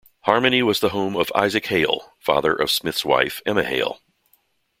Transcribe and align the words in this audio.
Harmony 0.21 0.63
was 0.63 0.79
the 0.79 0.89
home 0.89 1.15
of 1.15 1.31
Isaac 1.35 1.67
Hale, 1.67 2.11
father 2.17 2.55
of 2.55 2.71
Smith's 2.71 3.05
wife, 3.05 3.39
Emma 3.45 3.63
Hale. 3.63 3.99